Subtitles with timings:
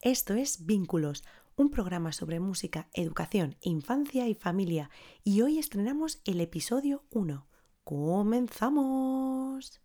[0.00, 1.24] Esto es Vínculos,
[1.56, 4.90] un programa sobre música, educación, infancia y familia.
[5.24, 7.48] Y hoy estrenamos el episodio 1.
[7.82, 9.80] ¡Comenzamos!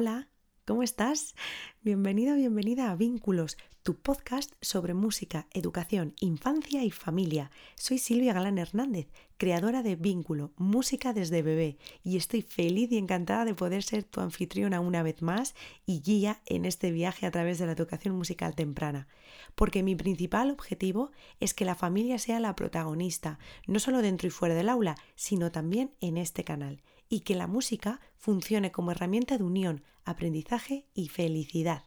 [0.00, 0.30] Hola,
[0.64, 1.34] ¿cómo estás?
[1.82, 7.50] Bienvenido, bienvenida a Vínculos, tu podcast sobre música, educación, infancia y familia.
[7.74, 13.44] Soy Silvia Galán Hernández, creadora de Vínculo, música desde bebé, y estoy feliz y encantada
[13.44, 15.54] de poder ser tu anfitriona una vez más
[15.84, 19.06] y guía en este viaje a través de la educación musical temprana.
[19.54, 24.30] Porque mi principal objetivo es que la familia sea la protagonista, no solo dentro y
[24.30, 26.80] fuera del aula, sino también en este canal
[27.10, 31.84] y que la música funcione como herramienta de unión, aprendizaje y felicidad.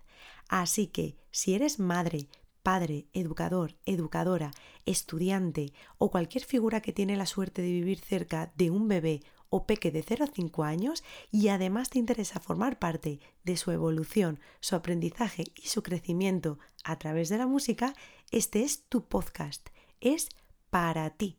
[0.49, 2.27] Así que si eres madre,
[2.61, 4.51] padre, educador, educadora,
[4.85, 9.65] estudiante o cualquier figura que tiene la suerte de vivir cerca de un bebé o
[9.65, 14.39] peque de 0 a 5 años y además te interesa formar parte de su evolución,
[14.59, 17.93] su aprendizaje y su crecimiento a través de la música,
[18.31, 19.69] este es tu podcast.
[20.01, 20.29] Es
[20.69, 21.37] para ti.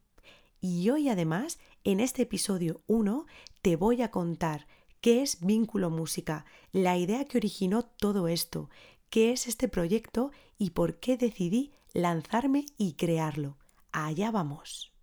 [0.60, 3.26] Y hoy además, en este episodio 1,
[3.60, 4.66] te voy a contar
[5.02, 8.70] qué es Vínculo Música, la idea que originó todo esto,
[9.10, 13.58] qué es este proyecto y por qué decidí lanzarme y crearlo.
[13.92, 14.93] Allá vamos.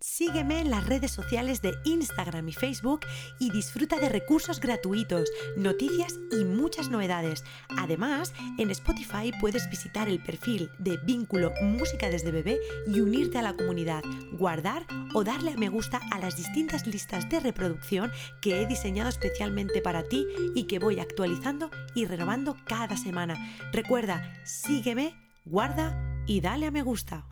[0.00, 3.00] Sígueme en las redes sociales de Instagram y Facebook
[3.38, 7.44] y disfruta de recursos gratuitos, noticias y muchas novedades.
[7.76, 13.42] Además, en Spotify puedes visitar el perfil de Vínculo Música desde Bebé y unirte a
[13.42, 18.62] la comunidad, guardar o darle a me gusta a las distintas listas de reproducción que
[18.62, 23.36] he diseñado especialmente para ti y que voy actualizando y renovando cada semana.
[23.70, 27.29] Recuerda, sígueme, guarda y dale a me gusta.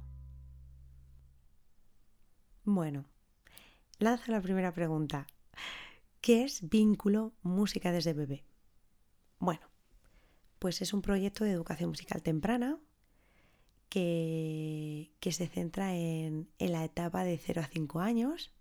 [2.70, 3.06] Bueno,
[3.98, 5.26] lanza la primera pregunta.
[6.20, 8.44] ¿Qué es Vínculo Música desde bebé?
[9.38, 9.62] Bueno,
[10.58, 12.78] pues es un proyecto de educación musical temprana
[13.88, 18.52] que, se centra en, la etapa de 0 a 5 años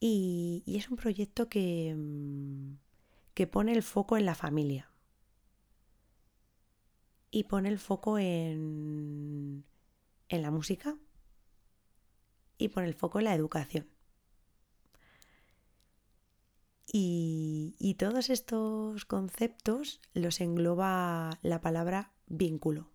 [0.00, 1.96] y, es un proyecto que,
[3.32, 4.90] que pone el foco en la familia
[7.30, 9.64] y pone el foco en,
[10.28, 10.98] en la música
[12.62, 13.88] y pone el foco en la educación.
[16.94, 22.90] Y, todos estos conceptos los engloba la palabra vínculo,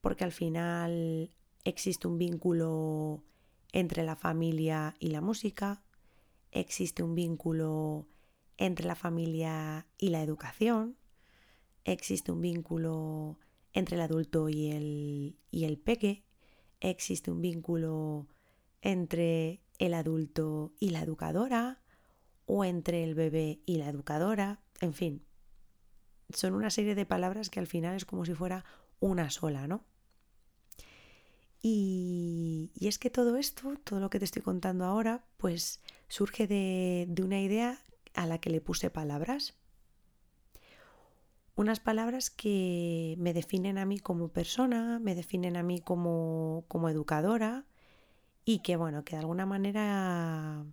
[0.00, 1.30] porque al final
[1.64, 3.22] existe un vínculo
[3.72, 5.84] entre la familia y la música,
[6.50, 8.08] existe un vínculo
[8.56, 10.96] entre la familia y la educación,
[11.84, 13.38] existe un vínculo
[13.72, 16.24] entre el adulto y el, y el peque,
[16.80, 18.28] existe un vínculo
[18.82, 21.82] entre el adulto y la educadora
[22.46, 25.24] o entre el bebé y la educadora, en fin,
[26.32, 28.64] son una serie de palabras que al final es como si fuera
[28.98, 29.84] una sola, ¿no?
[31.62, 37.06] Y, es que todo esto, todo lo que te estoy contando ahora, pues surge de,
[37.08, 37.78] de una idea
[38.14, 39.59] a la que le puse palabras
[41.56, 47.66] unas palabras que me definen a mí como persona, me definen a mí como, educadora
[48.44, 50.64] y que, bueno, que de alguna manera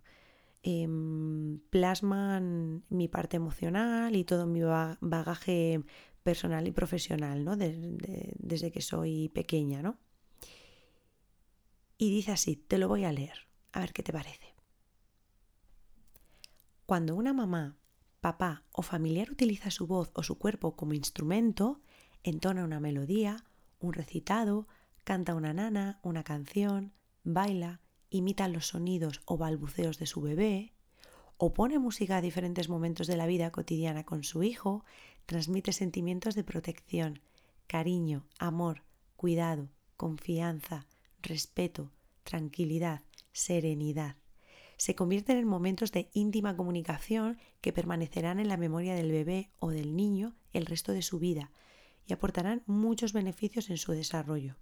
[0.62, 5.82] em, plasman mi parte emocional y todo mi bagaje
[6.22, 7.56] personal y profesional, ¿no?
[7.56, 9.98] desde que soy pequeña, ¿no?
[11.98, 14.54] Y dice así, te lo voy a leer, a ver qué te parece.
[16.86, 17.76] Cuando una mamá
[18.20, 21.80] papá o familiar utiliza su voz o su cuerpo como instrumento,
[22.22, 23.44] entona una melodía,
[23.80, 24.66] un recitado,
[25.04, 26.92] canta una nana, una canción,
[27.24, 27.80] baila,
[28.10, 30.74] imita los sonidos o balbuceos de su bebé,
[31.36, 34.84] o pone música a diferentes momentos de la vida cotidiana con su hijo,
[35.26, 37.20] transmite sentimientos de protección,
[37.66, 38.82] cariño, amor,
[39.16, 40.86] cuidado, confianza,
[41.22, 41.92] respeto,
[42.24, 44.16] tranquilidad, serenidad
[44.78, 49.70] se convierten en momentos de íntima comunicación que permanecerán en la memoria del bebé o
[49.70, 51.50] del niño el resto de su vida
[52.06, 54.56] y aportarán muchos beneficios en su desarrollo.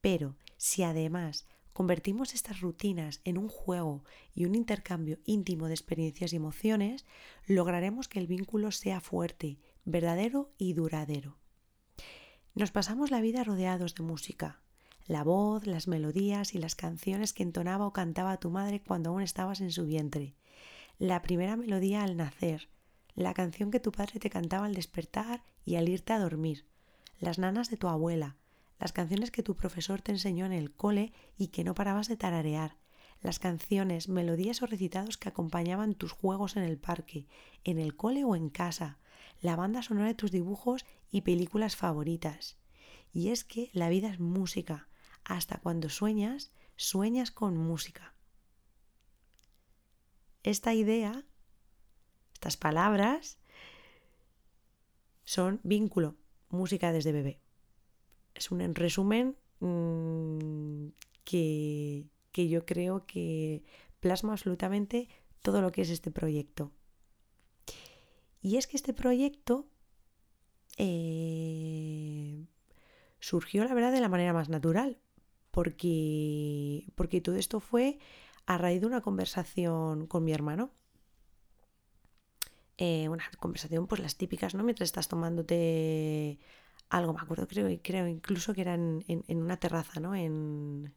[0.00, 6.32] Pero si además convertimos estas rutinas en un juego y un intercambio íntimo de experiencias
[6.32, 7.06] y emociones,
[7.46, 11.38] lograremos que el vínculo sea fuerte, verdadero y duradero.
[12.54, 14.61] Nos pasamos la vida rodeados de música,
[15.06, 19.22] la voz, las melodías y las canciones que entonaba o cantaba tu madre cuando aún
[19.22, 20.34] estabas en su vientre,
[20.98, 22.68] la primera melodía al nacer,
[23.14, 26.66] la canción que tu padre te cantaba al despertar y al irte a dormir,
[27.18, 28.36] las nanas de tu abuela,
[28.78, 32.16] las canciones que tu profesor te enseñó en el cole y que no parabas de
[32.16, 32.76] tararear,
[33.20, 37.28] las canciones, melodías o recitados que acompañaban tus juegos en el parque,
[37.64, 38.98] en el cole o en casa,
[39.40, 42.58] la banda sonora de tus dibujos y películas favoritas.
[43.12, 44.88] Y es que la vida es música.
[45.24, 48.14] Hasta cuando sueñas, sueñas con música.
[50.42, 51.24] Esta idea,
[52.34, 53.38] estas palabras,
[55.24, 56.16] son vínculo,
[56.48, 57.42] música desde bebé
[58.34, 60.88] es un resumen mm,
[61.24, 63.62] que, yo creo que
[64.00, 65.08] plasma absolutamente
[65.42, 66.72] todo lo que es este proyecto.
[68.40, 69.68] Y es que este proyecto
[70.76, 72.46] eh,
[73.20, 74.98] surgió, la verdad, de la manera más natural,
[75.52, 77.98] porque, porque todo esto fue
[78.46, 80.72] a raíz de una conversación con mi hermano.
[82.78, 84.64] Eh, una conversación, pues las típicas, ¿no?
[84.64, 86.40] Mientras estás tomándote
[86.88, 90.14] algo, me acuerdo, creo, creo incluso que era en, una terraza, ¿no?
[90.16, 90.92] En,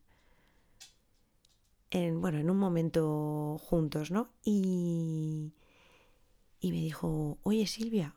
[1.92, 4.30] en, bueno, en un momento juntos, ¿no?
[4.44, 5.54] Y,
[6.60, 8.16] y me dijo, oye Silvia,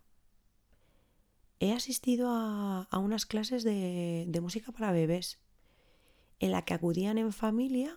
[1.60, 5.38] he asistido a, a unas clases de, de, música para bebés
[6.40, 7.96] en la que acudían en familia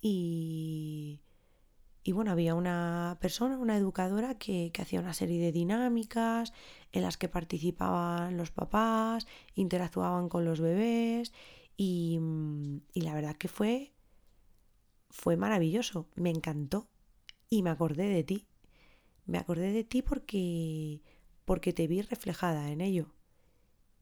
[0.00, 1.20] y,
[2.06, 6.52] y bueno, había una persona, una educadora que, hacía una serie de dinámicas
[6.92, 9.26] en las que participaban los papás,
[9.56, 11.32] interactuaban con los bebés
[11.76, 12.20] y,
[12.94, 13.92] la verdad que fue,
[15.10, 16.86] fue maravilloso, me encantó
[17.50, 18.46] y me acordé de ti.
[19.24, 21.02] Me acordé de ti porque,
[21.44, 23.15] porque te vi reflejada en ello.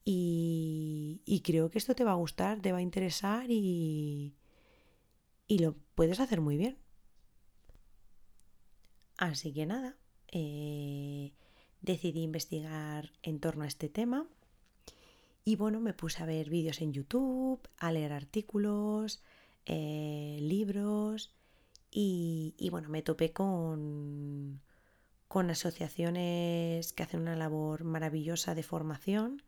[0.04, 4.34] Y, y creo que esto te va a gustar, te va a interesar y,
[5.46, 6.78] y lo puedes hacer muy bien.
[9.16, 9.96] Así que nada,
[10.28, 11.32] eh,
[11.80, 14.26] decidí investigar en torno a este tema
[15.44, 19.22] y bueno, me puse a ver vídeos en YouTube, a leer artículos,
[19.66, 21.34] eh, libros
[21.90, 24.60] y, bueno, me topé con,
[25.28, 29.42] con asociaciones que hacen una labor maravillosa de formación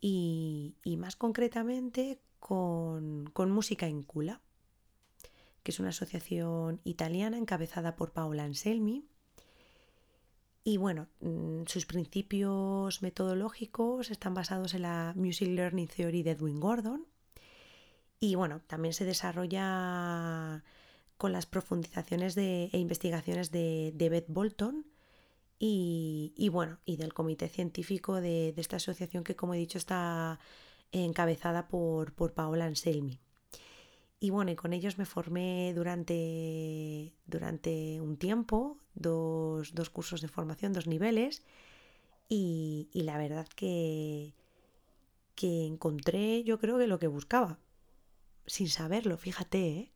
[0.00, 4.40] y, más concretamente con, con Música Incula
[5.68, 9.04] que es una asociación italiana encabezada por Paola Anselmi.
[10.64, 16.58] Y bueno, mm, sus principios metodológicos están basados en la Music Learning Theory de Edwin
[16.58, 17.06] Gordon.
[18.18, 20.64] Y bueno, también se desarrolla
[21.18, 24.86] con las profundizaciones de, e investigaciones de, Beth Bolton
[25.58, 30.38] y, bueno, y del comité científico de, esta asociación que, como he dicho, está
[30.92, 33.20] encabezada por, por Paola Anselmi.
[34.20, 40.72] Y bueno, y con ellos me formé durante, durante un tiempo, dos, cursos de formación,
[40.72, 41.42] dos niveles,
[42.28, 44.34] y, la verdad que,
[45.34, 47.58] que encontré yo creo que lo que buscaba,
[48.46, 49.92] sin saberlo, fíjate, ¿eh?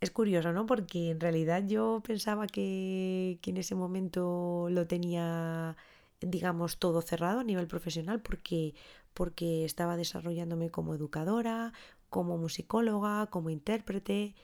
[0.00, 0.66] Es curioso, ¿no?
[0.66, 5.76] Porque en realidad yo pensaba que, que en ese momento lo tenía,
[6.20, 8.74] digamos, todo cerrado a nivel profesional porque,
[9.12, 11.72] porque estaba desarrollándome como educadora,
[12.10, 14.34] como musicóloga, como intérprete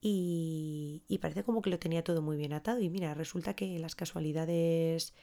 [0.00, 3.94] y, parece como que lo tenía todo muy bien atado y mira, resulta que las
[3.94, 5.14] casualidades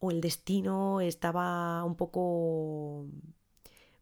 [0.00, 3.06] o el destino estaba un poco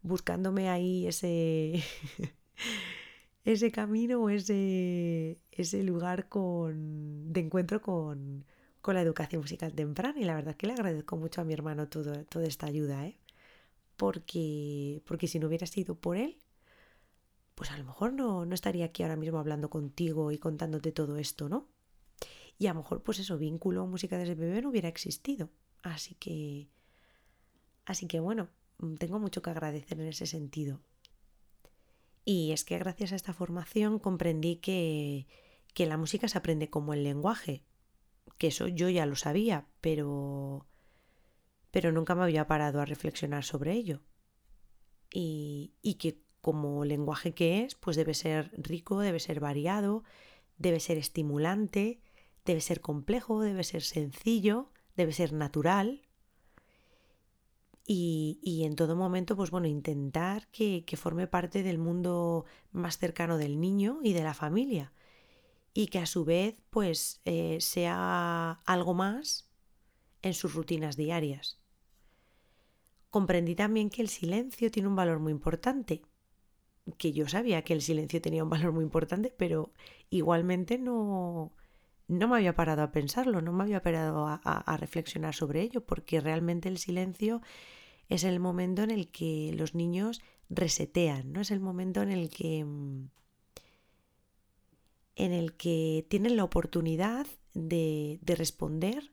[0.01, 1.83] buscándome ahí ese,
[3.53, 8.45] ese camino o ese, ese lugar con, de encuentro con,
[8.81, 11.87] con, la educación musical temprana y la verdad que le agradezco mucho a mi hermano
[11.87, 13.17] todo, toda esta ayuda, ¿eh?
[13.95, 16.41] porque, porque si no hubiera sido por él,
[17.55, 21.17] pues a lo mejor no, no estaría aquí ahora mismo hablando contigo y contándote todo
[21.17, 21.69] esto, ¿no?
[22.59, 25.49] Y a lo mejor, pues eso, vínculo música desde bebé no hubiera existido.
[25.83, 26.67] Así que.
[27.85, 28.49] Así que bueno,
[28.99, 30.81] tengo mucho que agradecer en ese sentido.
[32.29, 35.27] Y es que gracias a esta formación comprendí que,
[35.73, 37.63] que la música se aprende como el lenguaje.
[38.37, 40.67] Que eso yo ya lo sabía, pero.
[41.71, 44.01] Pero nunca me había parado a reflexionar sobre ello.
[45.09, 50.03] Y, y que como lenguaje que es, pues debe ser rico, debe ser variado,
[50.57, 52.01] debe ser estimulante,
[52.43, 56.01] debe ser complejo, debe ser sencillo, debe ser natural.
[57.89, 63.61] Y, en todo momento, pues bueno, intentar que, forme parte del mundo más cercano del
[63.61, 64.91] niño y de la familia.
[65.73, 69.49] Y que a su vez, pues, eh, sea algo más
[70.21, 71.59] en sus rutinas diarias.
[73.09, 76.01] Comprendí también que el silencio tiene un valor muy importante.
[76.97, 79.71] Que yo sabía que el silencio tenía un valor muy importante, pero
[80.09, 81.53] igualmente no,
[82.09, 86.19] no me había parado a pensarlo, no me había parado a reflexionar sobre ello, porque
[86.19, 87.41] realmente el silencio
[88.09, 91.41] es el momento en el que los niños resetean, ¿no?
[91.41, 93.09] Es el momento en el que mm,
[95.15, 99.11] en el que tienen la oportunidad de, responder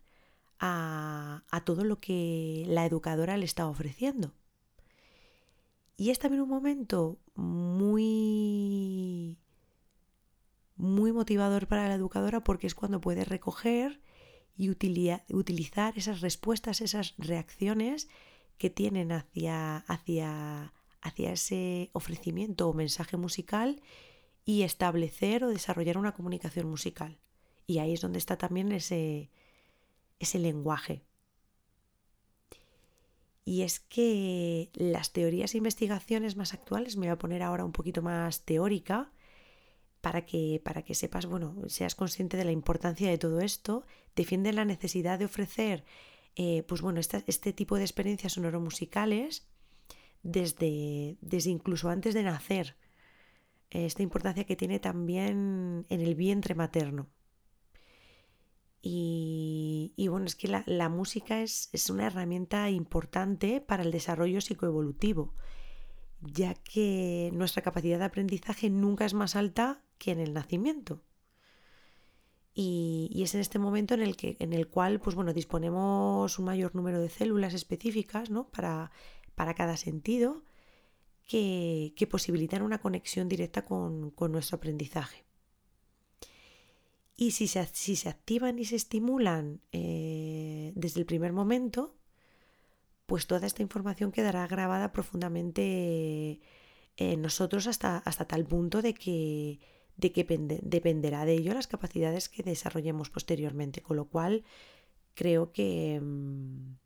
[0.61, 4.35] a, todo lo que la educadora le está ofreciendo.
[5.97, 9.39] Y es también un momento muy
[10.77, 14.01] muy motivador para la educadora porque es cuando puede recoger
[14.57, 18.09] y utilizar esas respuestas, esas reacciones
[18.59, 23.81] que tienen hacia, hacia, hacia ese ofrecimiento o mensaje musical
[24.45, 27.19] y establecer o desarrollar una comunicación musical.
[27.67, 29.31] Y ahí es donde está también ese,
[30.19, 31.03] ese lenguaje.
[33.45, 37.73] Y es que las teorías e investigaciones más actuales, me voy a poner ahora un
[37.73, 39.13] poquito más teórica,
[40.01, 44.57] para que, para que sepas, bueno, seas consciente de la importancia de todo esto, defienden
[44.57, 45.83] la necesidad de ofrecer
[46.37, 49.47] eh, pues bueno, este, tipo de experiencias sonoromusicales
[50.23, 52.77] desde, desde incluso antes de nacer.
[53.71, 57.09] Esta importancia que tiene también en el vientre materno.
[58.87, 65.35] Y, bueno, es que la, música es, es, una herramienta importante para el desarrollo psicoevolutivo,
[66.21, 71.01] ya que nuestra capacidad de aprendizaje nunca es más alta que en el nacimiento.
[72.55, 76.45] Y, es en este momento en el, que, en el cual pues bueno, disponemos un
[76.45, 78.49] mayor número de células específicas ¿no?
[78.49, 78.93] para,
[79.35, 80.45] para, cada sentido
[81.27, 85.25] que, que, posibilitan una conexión directa con, con nuestro aprendizaje.
[87.17, 91.97] Y si se, si se, activan y se estimulan eh, desde el primer momento,
[93.07, 96.41] pues toda esta información quedará grabada profundamente
[96.97, 99.61] en nosotros hasta, hasta tal punto de que
[99.97, 100.25] de que
[100.63, 104.45] dependerá de ello las capacidades que desarrollemos posteriormente, con lo cual
[105.15, 106.77] creo que, mm,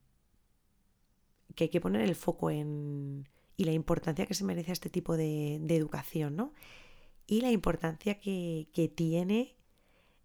[1.55, 3.27] que hay que poner el foco en
[3.59, 6.55] y la importancia que se merece a este tipo de, educación, ¿no?
[7.27, 9.57] Y la importancia que, tiene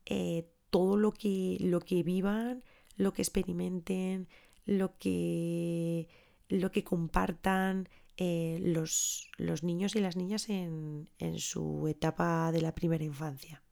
[0.06, 2.63] eh, todo lo que, lo que vivan,
[2.96, 4.28] lo que experimenten,
[4.66, 6.08] lo que,
[6.48, 9.32] lo que compartan, eh, los,
[9.63, 13.63] niños y las niñas en, su etapa de la primera infancia.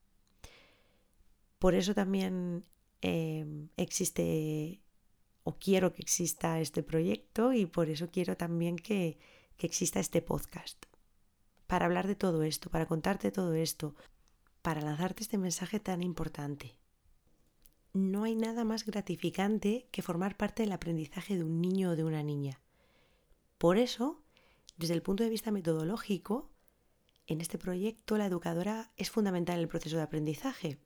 [1.60, 2.66] Por eso también
[3.02, 4.82] em, existe
[5.44, 9.20] o quiero que exista este proyecto y por eso quiero también que,
[9.58, 10.86] que exista este podcast.
[11.68, 13.96] Para hablar de todo esto, para contarte todo esto,
[14.62, 16.78] para lanzarte este mensaje tan importante.
[17.94, 22.04] No hay nada más gratificante que formar parte del aprendizaje de un niño o de
[22.04, 22.62] una niña.
[23.58, 24.21] Por eso
[24.82, 26.50] desde el punto de vista metodológico,
[27.28, 30.80] en este proyecto la educadora es fundamental en el proceso de aprendizaje.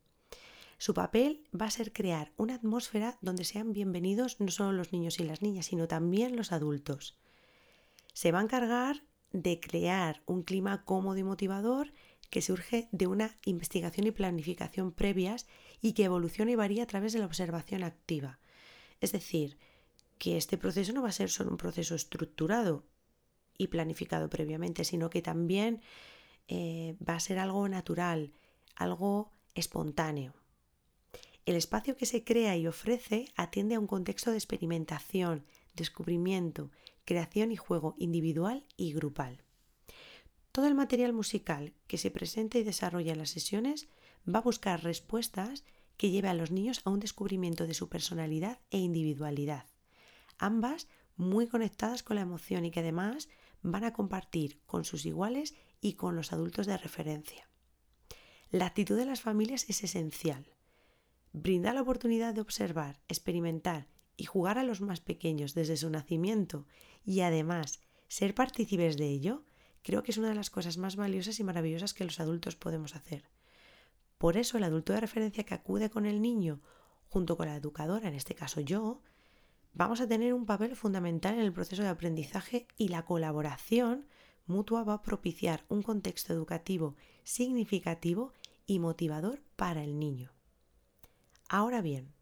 [0.77, 5.17] Su papel va a ser crear una atmósfera donde sean bienvenidos no solo los niños
[5.21, 7.17] y las niñas, sino también los adultos.
[8.13, 11.93] Se va a encargar de crear un clima cómodo y motivador
[12.29, 15.47] que surge de una investigación y planificación previas
[15.81, 18.39] y que evoluciona y varía a través de la observación activa.
[18.99, 19.57] Es decir,
[20.17, 22.83] que este proceso no va a ser solo un proceso estructurado,
[23.57, 25.81] y planificado previamente, sino que también
[26.47, 28.33] eh, va a ser algo natural,
[28.75, 30.33] algo espontáneo.
[31.45, 35.45] El espacio que se crea y ofrece atiende a un contexto de experimentación,
[35.75, 36.71] descubrimiento,
[37.05, 39.43] creación y juego individual y grupal.
[40.51, 43.87] Todo el material musical que se presenta y desarrolla en las sesiones
[44.27, 45.63] va a buscar respuestas
[45.97, 49.65] que lleve a los niños a un descubrimiento de su personalidad e individualidad,
[50.37, 53.29] ambas muy conectadas con la emoción y que además
[53.71, 57.49] van a compartir con sus iguales y con los adultos de referencia.
[58.51, 60.45] La actitud de las familias es esencial.
[61.33, 66.67] Brinda la oportunidad de observar, experimentar y jugar a los más pequeños desde su nacimiento
[67.03, 69.43] y además ser partícipes de ello,
[69.81, 72.95] creo que es una de las cosas más valiosas y maravillosas que los adultos podemos
[72.95, 73.29] hacer.
[74.19, 76.61] Por eso el adulto de referencia que acude con el niño,
[77.09, 79.01] junto con la educadora, en este caso yo,
[79.75, 84.07] vamos a tener un papel fundamental en el proceso de aprendizaje y la colaboración
[84.47, 88.33] mutua va a propiciar un contexto educativo significativo
[88.65, 90.31] y motivador para el niño.
[91.49, 92.13] Ahora bien,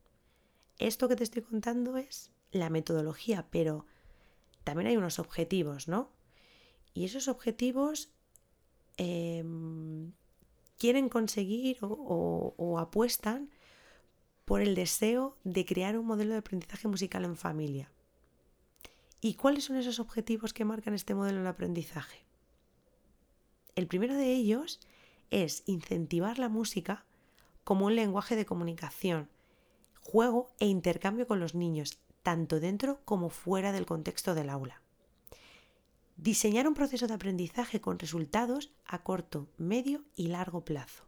[0.80, 3.86] esto que te estoy contando es la metodología, pero
[4.64, 6.12] también hay unos objetivos, ¿no?
[6.94, 8.10] Y esos objetivos
[8.98, 10.14] em,
[10.78, 13.50] quieren conseguir o apuestan
[14.46, 17.92] por el deseo de crear un modelo de aprendizaje musical en familia.
[19.22, 22.26] ¿Y cuáles son esos objetivos que marcan este modelo de aprendizaje?
[23.76, 24.80] El primero de ellos
[25.32, 27.06] es incentivar la música
[27.64, 29.30] como un lenguaje de comunicación,
[30.02, 34.82] juego e intercambio con los niños, tanto dentro como fuera del contexto del aula.
[36.18, 41.06] Diseñar un proceso de aprendizaje con resultados a corto, medio y largo plazo.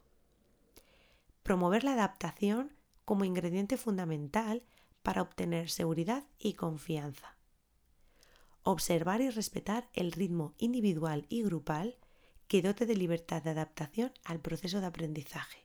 [1.42, 2.72] Promover la adaptación
[3.06, 4.62] como ingrediente fundamental
[5.02, 7.38] para obtener seguridad y confianza.
[8.64, 11.96] Observar y respetar el ritmo individual y grupal
[12.48, 15.64] que dote de libertad de adaptación al proceso de aprendizaje.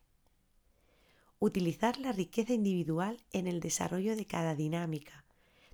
[1.40, 5.26] Utilizar la riqueza individual en el desarrollo de cada dinámica,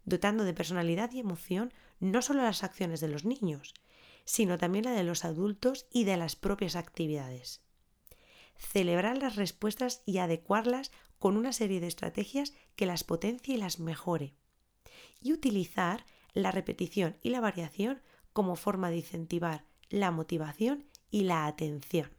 [0.06, 3.74] dotando de personalidad y emoción no solo las acciones de los niños,
[4.24, 7.62] sino también la de los adultos y de las propias actividades.
[8.56, 13.80] Celebrar las respuestas y adecuarlas con una serie de estrategias que las potencie y las
[13.80, 14.36] mejore.
[15.22, 18.02] Y utilizar la repetición y la variación
[18.34, 22.12] como forma de incentivar la motivación y la atención.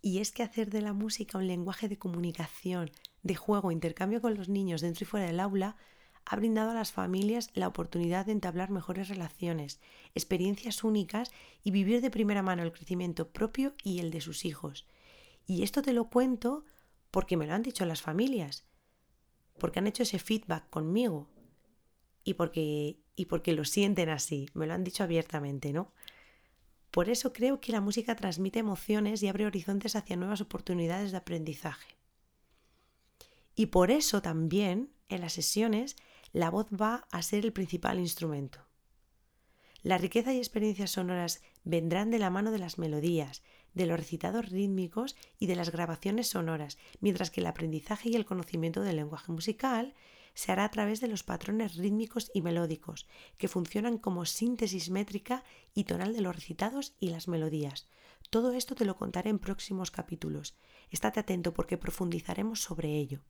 [0.00, 2.90] Y es que hacer de la música un lenguaje de comunicación,
[3.22, 5.76] de juego, intercambio con los niños dentro y fuera del aula,
[6.24, 9.80] ha brindado a las familias la oportunidad de entablar mejores relaciones,
[10.14, 11.30] experiencias únicas
[11.62, 14.86] y vivir de primera mano el crecimiento propio y el de sus hijos.
[15.46, 16.64] Y esto te lo cuento
[17.10, 18.64] porque me lo han dicho las familias,
[19.58, 21.28] porque han hecho ese feedback conmigo
[22.24, 25.92] y porque, y porque lo sienten así, me lo han dicho abiertamente, ¿no?
[26.90, 31.18] Por eso creo que la música transmite emociones y abre horizontes hacia nuevas oportunidades de
[31.18, 31.96] aprendizaje.
[33.54, 35.96] Y por eso también en las sesiones
[36.32, 38.64] la voz va a ser el principal instrumento.
[39.82, 43.42] La riqueza y experiencias sonoras vendrán de la mano de las melodías,
[43.78, 48.26] de los recitados rítmicos y de las grabaciones sonoras, mientras que el aprendizaje y el
[48.26, 49.94] conocimiento del lenguaje musical
[50.34, 53.06] se hará a través de los patrones rítmicos y melódicos,
[53.38, 57.88] que funcionan como síntesis métrica y tonal de los recitados y las melodías.
[58.30, 60.56] Todo esto te lo contaré en próximos capítulos.
[60.90, 63.22] Estate atento porque profundizaremos sobre ello.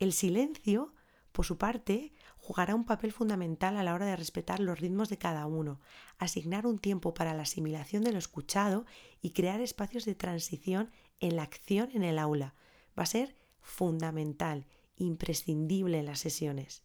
[0.00, 0.94] El silencio,
[1.30, 2.12] por su parte,
[2.48, 5.82] jugará un papel fundamental a la hora de respetar los ritmos de cada uno,
[6.16, 8.86] asignar un tiempo para la asimilación de lo escuchado
[9.20, 12.54] y crear espacios de transición en la acción en el aula.
[12.98, 14.64] Va a ser fundamental,
[14.96, 16.84] imprescindible en las sesiones.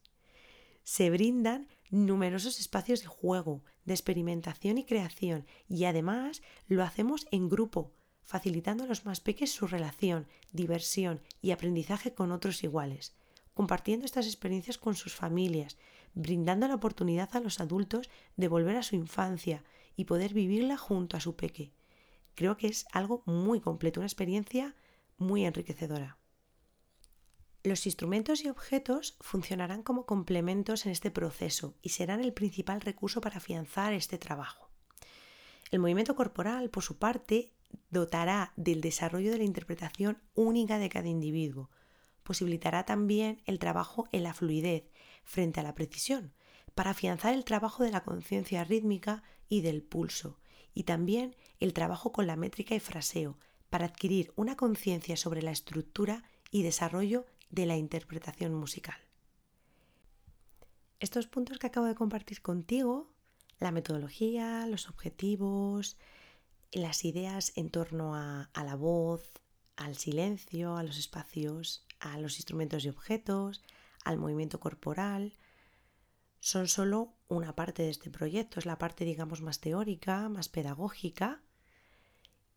[0.83, 7.47] Se brindan numerosos espacios de juego, de experimentación y creación y además lo hacemos en
[7.47, 13.15] grupo, facilitando a los más pequeños su relación, diversión y aprendizaje con otros iguales
[13.53, 15.77] compartiendo estas experiencias con sus familias,
[16.13, 19.63] brindando la oportunidad a los adultos de volver a su infancia
[19.95, 21.73] y poder vivirla junto a su peque.
[22.35, 24.75] Creo que es algo muy completo, una experiencia
[25.17, 26.17] muy enriquecedora.
[27.63, 33.21] Los instrumentos y objetos funcionarán como complementos en este proceso y serán el principal recurso
[33.21, 34.69] para afianzar este trabajo.
[35.71, 37.53] El movimiento corporal, por su parte,
[37.89, 41.69] dotará del desarrollo de la interpretación única de cada individuo,
[42.23, 44.89] posibilitará también el trabajo en la fluidez
[45.23, 46.33] frente a la precisión,
[46.75, 50.39] para afianzar el trabajo de la conciencia rítmica y del pulso,
[50.73, 53.37] y también el trabajo con la métrica y fraseo,
[53.69, 58.97] para adquirir una conciencia sobre la estructura y desarrollo de la interpretación musical.
[60.99, 63.11] Estos puntos que acabo de compartir contigo,
[63.59, 65.97] la metodología, los objetivos,
[66.71, 69.31] las ideas en torno a, a la voz,
[69.75, 73.61] al silencio, a los espacios, a los instrumentos y objetos,
[74.03, 75.33] al movimiento corporal,
[76.39, 81.41] son solo una parte de este proyecto, es la parte, digamos, más teórica, más pedagógica,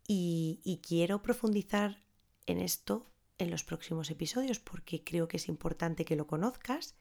[0.09, 2.03] y, quiero profundizar
[2.47, 6.95] en esto en los próximos episodios porque creo que es importante que lo conozcas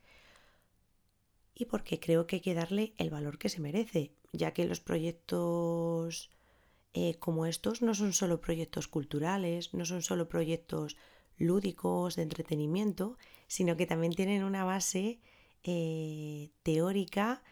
[1.54, 4.80] y porque creo que hay que darle el valor que se merece, ya que los
[4.80, 6.32] proyectos
[6.94, 10.98] eh, como estos no son solo proyectos culturales, no son solo proyectos
[11.38, 13.18] lúdicos de entretenimiento,
[13.48, 15.20] sino que también tienen una base
[15.64, 17.44] eh, teórica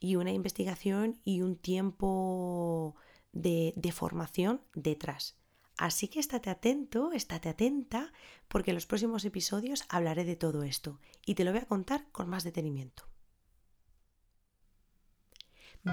[0.00, 2.96] y una investigación y un tiempo
[3.32, 5.38] de, de formación detrás.
[5.76, 8.12] Así que estate atento, estate atenta,
[8.48, 12.10] porque en los próximos episodios hablaré de todo esto y te lo voy a contar
[12.10, 13.04] con más detenimiento.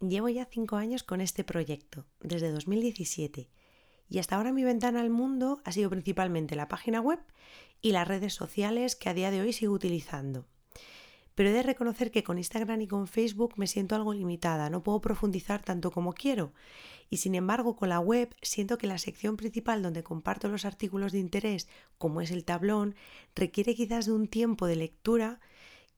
[0.00, 3.50] Llevo ya cinco años con este proyecto, desde 2017,
[4.08, 7.18] y hasta ahora mi ventana al mundo ha sido principalmente la página web
[7.82, 10.46] y las redes sociales que a día de hoy sigo utilizando.
[11.34, 14.84] Pero he de reconocer que con Instagram y con Facebook me siento algo limitada, no
[14.84, 16.52] puedo profundizar tanto como quiero.
[17.10, 21.10] Y sin embargo, con la web siento que la sección principal donde comparto los artículos
[21.10, 22.94] de interés, como es el tablón,
[23.34, 25.40] requiere quizás de un tiempo de lectura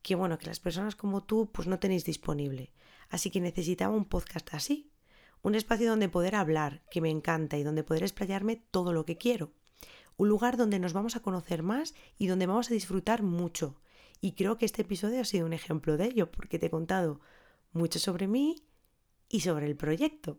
[0.01, 2.73] que bueno, que las personas como tú pues no tenéis disponible.
[3.11, 4.91] Así que necesitaba un podcast así,
[5.43, 9.19] un espacio donde poder hablar, que me encanta, y donde poder explayarme todo lo que
[9.19, 9.53] quiero.
[10.17, 13.81] Un lugar donde nos vamos a conocer más y donde vamos a disfrutar mucho.
[14.21, 17.21] Y creo que este episodio ha sido un ejemplo de ello, porque te he contado
[17.73, 18.63] mucho sobre mí
[19.29, 20.39] y sobre el proyecto.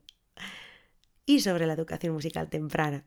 [1.25, 3.05] Y sobre la educación musical temprana.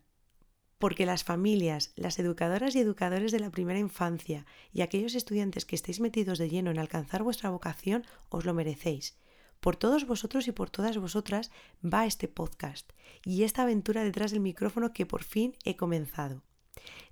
[0.79, 5.77] Porque las familias, las educadoras y educadores de la primera infancia y aquellos estudiantes que
[5.77, 9.17] estéis metidos de lleno en alcanzar vuestra vocación, os lo merecéis
[9.61, 11.51] por todos vosotros y por todas vosotras
[11.83, 12.91] va este podcast
[13.25, 16.43] y esta aventura detrás del micrófono que por fin he comenzado.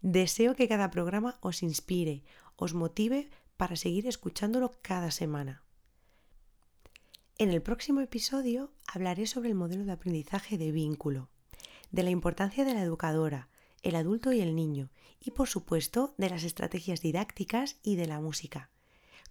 [0.03, 2.25] Deseo que cada programa os inspire,
[2.57, 5.63] os motive para seguir escuchándolo cada semana.
[7.39, 11.29] En el próximo episodio hablaré sobre el modelo de aprendizaje de vínculo,
[11.91, 13.49] de la importancia de la educadora,
[13.83, 18.21] el adulto y el niño, y por supuesto de las estrategias didácticas y de la
[18.21, 18.72] música.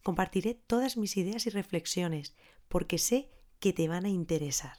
[0.03, 2.35] Compartiré todas mis ideas y reflexiones
[2.67, 4.77] porque sé que te van a interesar.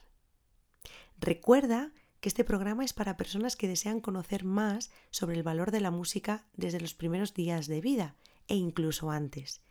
[1.19, 5.81] Recuerda que este programa es para personas que desean conocer más sobre el valor de
[5.81, 8.15] la música desde los primeros días de vida
[8.47, 9.61] e incluso antes.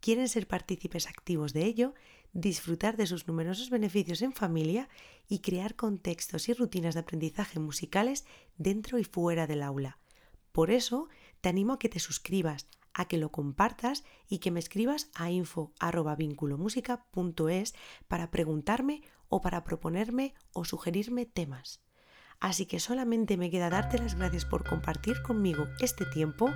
[0.00, 1.94] Quieren ser partícipes activos de ello,
[2.34, 4.88] disfrutar de sus numerosos beneficios en familia
[5.28, 8.26] y crear contextos y rutinas de aprendizaje musicales
[8.58, 9.98] dentro y fuera del aula.
[10.52, 11.08] Por eso,
[11.40, 15.30] te animo a que te suscribas, a que lo compartas y que me escribas a
[15.30, 17.74] info.vinculomusica.es
[18.08, 21.84] para preguntarme o para proponerme o sugerirme temas.
[22.40, 26.50] Así que solamente me queda darte las gracias por compartir conmigo este tiempo,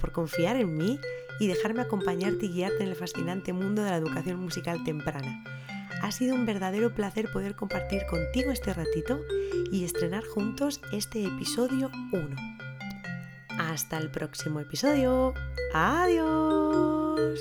[0.00, 0.98] por confiar en mí
[1.40, 5.44] y dejarme acompañarte y guiarte en el fascinante mundo de la educación musical temprana.
[6.02, 9.20] Ha sido un verdadero placer poder compartir contigo este ratito
[9.72, 12.55] y estrenar juntos este episodio 1.
[13.58, 15.34] Hasta el próximo episodio.
[15.74, 17.40] Adiós.